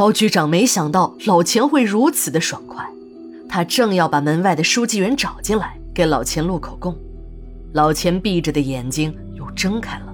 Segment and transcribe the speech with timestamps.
[0.00, 2.82] 高局长没想到老钱会如此的爽快，
[3.46, 6.96] 他正要把门外的书记员找进来给老钱录口供，
[7.74, 10.06] 老钱闭着的眼睛又睁开了。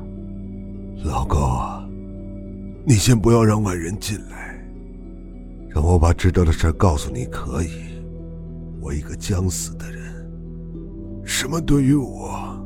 [1.05, 1.89] 老高啊，
[2.85, 4.61] 你先不要让外人进来，
[5.69, 7.69] 让我把知道的事告诉你可以。
[8.81, 10.29] 我一个将死的人，
[11.25, 12.59] 什么对于我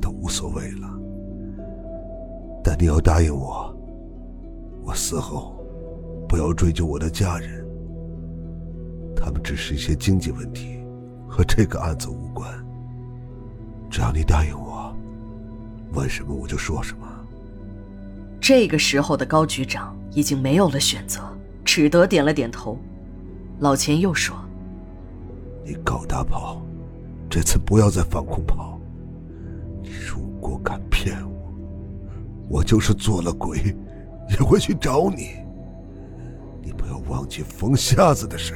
[0.00, 0.88] 都无所谓了。
[2.62, 3.76] 但你要答应我，
[4.84, 5.56] 我死后。
[6.30, 7.66] 不要追究我的家人，
[9.16, 10.78] 他们只是一些经济问题，
[11.28, 12.48] 和这个案子无关。
[13.90, 14.94] 只要你答应我，
[15.92, 17.04] 问什么我就说什么。
[18.40, 21.20] 这个时候的高局长已经没有了选择，
[21.64, 22.78] 只得点了点头。
[23.58, 24.36] 老钱又说
[25.66, 26.62] ：“你高大炮，
[27.28, 28.78] 这次不要再放空炮。
[29.82, 31.52] 你如果敢骗我，
[32.48, 33.76] 我就是做了鬼，
[34.28, 35.30] 也会去找你。”
[37.10, 38.54] 忘记冯瞎子的事。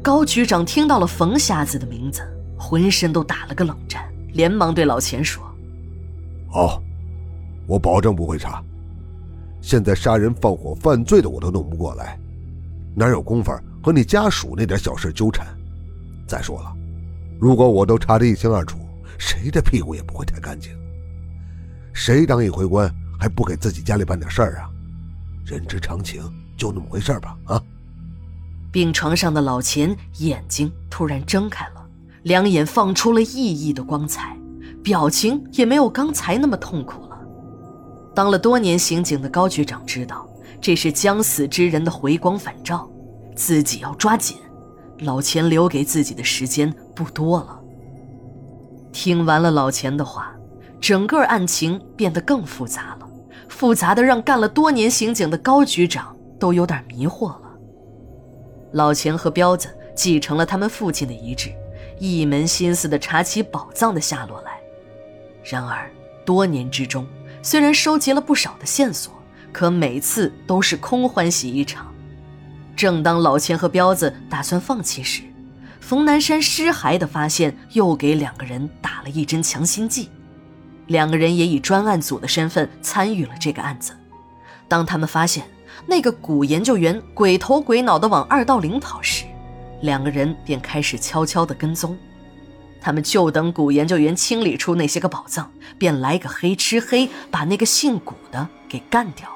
[0.00, 2.22] 高局长听到了冯瞎子的名字，
[2.56, 5.42] 浑身都打了个冷战，连忙对老钱说
[6.48, 6.80] ：“好，
[7.66, 8.64] 我保证不会查。
[9.60, 12.18] 现在杀人放火犯罪的我都弄不过来，
[12.94, 15.46] 哪有功夫和你家属那点小事纠缠？
[16.26, 16.72] 再说了，
[17.40, 18.78] 如果我都查得一清二楚，
[19.18, 20.72] 谁的屁股也不会太干净。
[21.92, 24.70] 谁当一回官还不给自己家里办点事儿啊？
[25.44, 26.22] 人之常情。”
[26.60, 27.62] 就那么回事吧，啊！
[28.70, 31.82] 病床上的老钱眼睛突然睁开了，
[32.24, 34.36] 两眼放出了熠熠的光彩，
[34.84, 37.18] 表情也没有刚才那么痛苦了。
[38.14, 40.28] 当了多年刑警的高局长知道，
[40.60, 42.86] 这是将死之人的回光返照，
[43.34, 44.36] 自己要抓紧。
[44.98, 47.58] 老钱留给自己的时间不多了。
[48.92, 50.30] 听完了老钱的话，
[50.78, 53.08] 整个案情变得更复杂了，
[53.48, 56.14] 复杂的让干了多年刑警的高局长。
[56.40, 57.42] 都有点迷惑了。
[58.72, 61.52] 老钱和彪子继承了他们父亲的遗志，
[61.98, 64.58] 一门心思地查起宝藏的下落来。
[65.44, 65.90] 然而，
[66.24, 67.06] 多年之中，
[67.42, 69.12] 虽然收集了不少的线索，
[69.52, 71.92] 可每次都是空欢喜一场。
[72.76, 75.22] 正当老钱和彪子打算放弃时，
[75.80, 80.08] 冯南山尸骸的发现又给两个人打了一针强心剂。
[80.86, 83.92] 两个人也以专案组的身份参与了这个案子。
[84.66, 85.44] 当他们发现，
[85.86, 89.24] 那个古研究员鬼头鬼脑地往二道岭跑时，
[89.82, 91.96] 两个人便开始悄悄地跟踪。
[92.80, 99.28] 他们就等古研究员清理出那些个宝藏，便来个黑吃黑，把那个姓古的给干掉。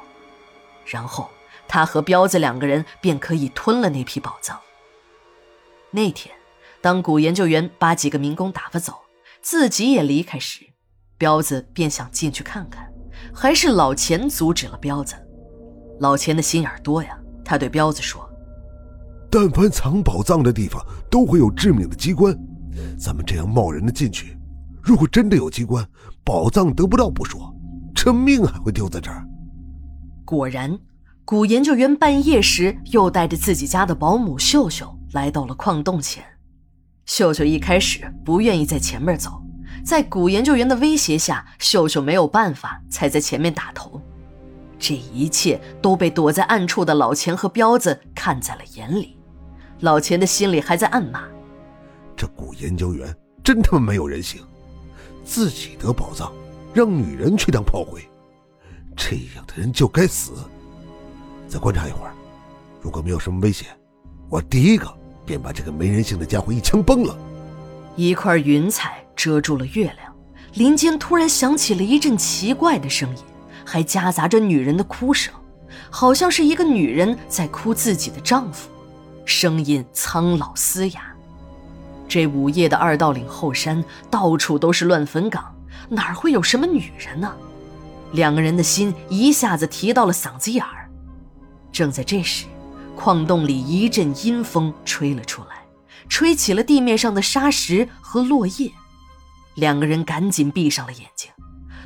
[0.86, 1.28] 然后
[1.68, 4.58] 他和彪子两个人便可以吞了那批宝藏。
[5.90, 6.34] 那天，
[6.80, 8.94] 当古研究员把几个民工打发走，
[9.42, 10.60] 自己也离开时，
[11.18, 12.90] 彪子便想进去看看，
[13.34, 15.14] 还是老钱阻止了彪子。
[16.00, 18.28] 老钱的心眼多呀，他对彪子说
[19.31, 22.37] ：“但凡藏宝藏的地方都会有致命的机关，
[22.99, 24.37] 咱们这样贸然的进去，
[24.82, 25.87] 如果真的有机关，
[26.25, 27.55] 宝藏得不到不说，
[27.94, 29.25] 这命还会丢在这儿。”
[30.25, 30.78] 果然，
[31.25, 36.25] 古研究员半夜时又带着自己家的保姆秀秀来到了矿洞前。
[37.06, 39.43] 秀秀一开始不愿意在前面走，
[39.84, 44.00] 在古研究员的威胁下，秀秀没有办法，才在前面打头。
[44.86, 49.16] 这一切都被躲在暗处的老钱和彪子看在了眼里，
[49.80, 51.24] 老钱的心里还在暗骂
[52.14, 54.42] ：“这古研究员真他妈没有人性，
[55.24, 56.30] 自己得宝藏，
[56.74, 58.06] 让女人去当炮灰，
[58.94, 60.32] 这样的人就该死。”
[61.48, 62.12] 再观察一会儿，
[62.82, 63.68] 如果没有什么危险，
[64.28, 64.86] 我第一个
[65.24, 67.16] 便把这个没人性的家伙一枪崩了。
[67.96, 70.14] 一块云彩遮住了月亮，
[70.56, 73.24] 林间突然响起了一阵奇怪的声音。
[73.64, 75.32] 还夹杂着女人的哭声，
[75.91, 78.69] 好像是一个女人在哭自己的丈夫，
[79.25, 81.02] 声音苍老嘶哑。
[82.06, 85.54] 这午夜的二道岭后山到处都是乱坟岗，
[85.88, 87.34] 哪会有什么女人呢？
[88.12, 90.88] 两个人的心一下子提到了嗓子眼儿。
[91.72, 92.44] 正在这时，
[92.94, 95.64] 矿洞里一阵阴风吹了出来，
[96.08, 98.70] 吹起了地面上的沙石和落叶。
[99.56, 101.31] 两个人赶紧闭上了眼睛。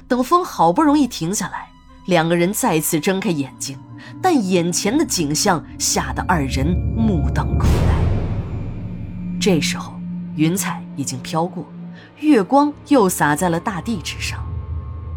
[0.09, 1.69] 等风好不容易停下来，
[2.07, 3.79] 两个人再次睁开眼睛，
[4.23, 6.67] 但眼前的景象吓得二人
[6.97, 7.95] 目瞪口呆。
[9.39, 10.01] 这时候，
[10.35, 11.71] 云彩已经飘过，
[12.21, 14.43] 月光又洒在了大地之上。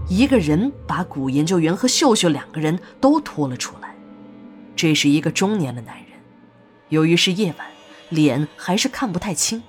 [0.10, 3.96] 一个人把古研究员和秀秀两个人都拖了出来。
[4.76, 6.08] 这是一个中年的男人，
[6.90, 7.66] 由于是夜晚，
[8.10, 9.64] 脸还是看不太清。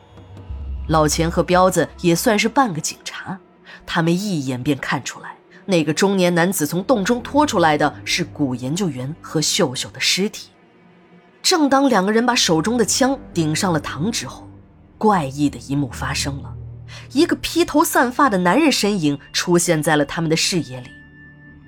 [0.88, 3.38] 老钱和彪子也算是半个警察。
[3.86, 5.36] 他们一眼便看出来，
[5.66, 10.48] 那个中年男子从洞中拖出来的是古研究员和秀秀的尸体。
[11.42, 14.48] 正当两个人把手中的枪顶上了膛之后，
[14.96, 16.54] 怪异的一幕发生了：
[17.12, 20.88] 一个披头散发的男人身影出现在了他们的视野里。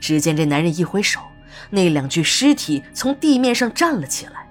[0.00, 1.20] 只见这男人一挥手，
[1.70, 4.46] 那两具尸体从地面上站了起来。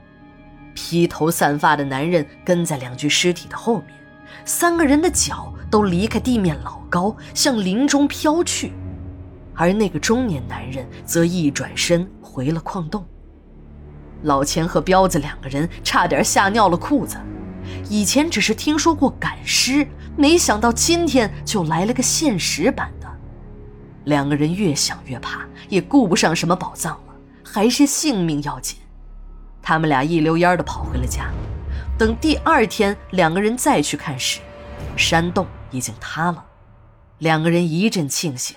[0.74, 3.96] 披头散发的男人跟在两具尸体的后面，
[4.44, 8.74] 三个人的脚都离开地面老高，向林中飘去。
[9.56, 13.04] 而那个中年男人则一转身回了矿洞。
[14.22, 17.18] 老钱和彪子两个人差点吓尿了裤子。
[17.90, 23.08] 以前只是听说过赶尸，没想到今天就来了个现实版的。
[24.04, 25.40] 两个人越想越怕，
[25.70, 28.78] 也顾不上什么宝藏了，还是性命要紧。
[29.60, 31.32] 他们俩一溜烟的跑回了家。
[31.98, 34.40] 等第二天，两个人再去看时，
[34.96, 36.46] 山洞已经塌了。
[37.18, 38.56] 两个人一阵庆幸，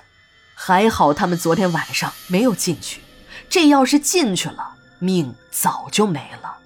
[0.54, 3.00] 还好他们昨天晚上没有进去，
[3.48, 6.58] 这要是进去了，命早就没了。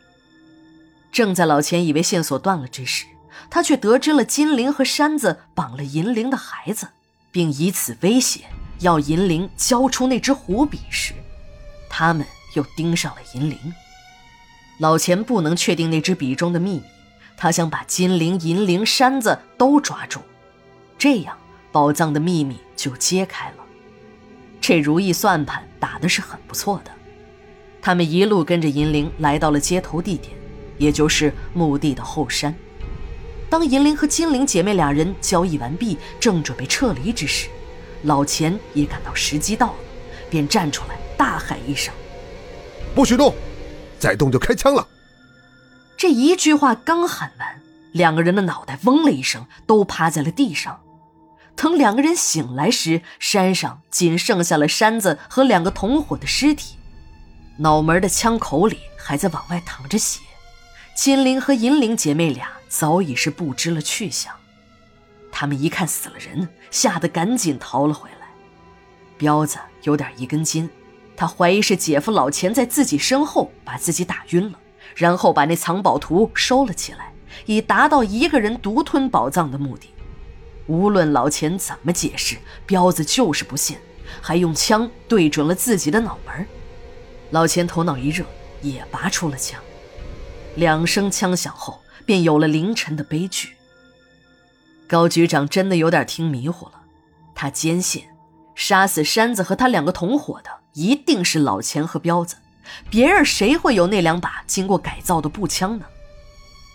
[1.10, 3.06] 正在老钱以为线索断了之时，
[3.50, 6.88] 他却得知了金陵和山子绑了银铃的孩子，
[7.32, 8.44] 并以此威胁
[8.78, 11.12] 要银铃交出那只虎笔时，
[11.88, 12.24] 他们
[12.54, 13.58] 又盯上了银铃。
[14.78, 16.82] 老钱不能确定那支笔中的秘密，
[17.36, 20.20] 他想把金陵、银铃、山子都抓住，
[21.00, 21.34] 这样
[21.72, 23.56] 宝藏的秘密就揭开了。
[24.60, 26.90] 这如意算盘打的是很不错的。
[27.80, 30.36] 他们一路跟着银铃来到了接头地点，
[30.76, 32.54] 也就是墓地的后山。
[33.48, 37.48] 当银铃和金陵姐妹俩人交易完毕，正准备撤离之时，
[38.02, 39.78] 老钱也感到时机到了，
[40.28, 41.94] 便站出来大喊一声
[42.94, 43.34] ：“不许动！”
[43.98, 44.86] 再动就开枪了。
[45.96, 47.62] 这一句话刚喊完，
[47.92, 50.78] 两个人的脑袋嗡了一声，都趴在了地上。
[51.56, 56.76] 等两个人醒来时，山上仅剩下了山子和两个同伙的尸体，
[57.58, 60.20] 脑门的枪口里还在往外淌着血。
[60.94, 64.34] 金陵和银玲姐妹俩早已是不知了去向。
[65.30, 68.26] 他们一看死了人，吓得赶紧逃了回来。
[69.16, 70.68] 彪子有点一根筋。
[71.16, 74.58] 他怀疑是姐夫老钱在自己身后把自己打晕了，
[74.94, 77.12] 然后把那藏宝图收了起来，
[77.44, 79.90] 以达到一个人独吞宝藏的目的。
[80.70, 83.76] 无论老钱怎么解释，彪子就是不信，
[84.22, 86.46] 还用枪对准了自己的脑门。
[87.30, 88.24] 老钱头脑一热，
[88.62, 89.60] 也拔出了枪。
[90.54, 93.56] 两声枪响后，便有了凌晨的悲剧。
[94.86, 96.82] 高局长真的有点听迷糊了，
[97.34, 98.04] 他坚信，
[98.54, 100.50] 杀死山子和他两个同伙的。
[100.74, 102.36] 一定是老钱和彪子，
[102.88, 105.84] 别人谁会有那两把经过改造的步枪呢？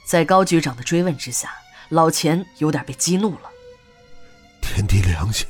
[0.06, 1.50] 在高局长的追问之下，
[1.88, 3.50] 老钱有点被激怒了。
[4.66, 5.48] 天地良心，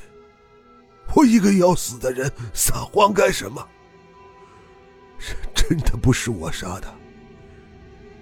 [1.16, 3.68] 我一个要死的人撒谎干什么？
[5.56, 6.94] 真的不是我杀的。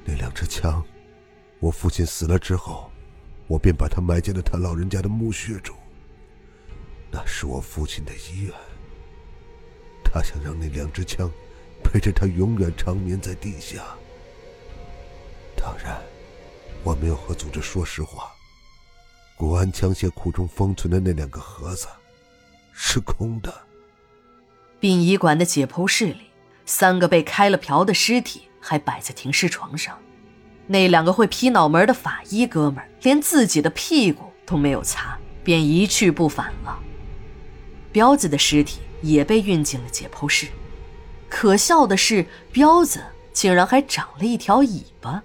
[0.06, 0.82] 那两支枪，
[1.60, 2.90] 我父亲死了之后，
[3.48, 5.76] 我便把它埋进了他老人家的墓穴中。
[7.12, 8.54] 那是我父亲的遗愿。
[10.06, 11.30] 他想让那两支枪
[11.84, 13.84] 陪着他永远长眠在地下。
[15.58, 16.02] 当然，
[16.84, 18.32] 我没有和组织说实话。
[19.44, 21.86] 国安枪械库中封存的那两个盒子
[22.72, 23.54] 是空的。
[24.80, 26.22] 殡仪馆的解剖室里，
[26.66, 30.00] 三个被开了瓢的尸体还摆在停尸床上。
[30.66, 36.80] 那两个会劈脑门的法医哥们连自己的屁股都没有擦，便一去不返了。
[37.92, 38.80] 彪子的尸体。
[39.04, 40.48] 也被运进了解剖室，
[41.28, 45.22] 可笑的是，彪子竟然还长了一条尾巴。